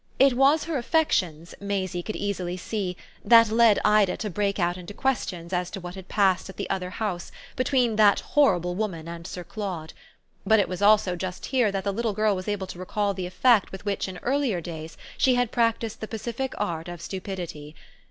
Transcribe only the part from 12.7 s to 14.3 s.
recall the effect with which in